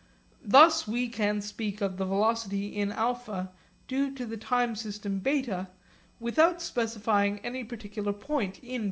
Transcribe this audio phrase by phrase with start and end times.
[0.43, 3.49] Thus we can speak of the velocity in α
[3.87, 5.67] due to the time system β
[6.19, 8.79] without specifying any particular point in β.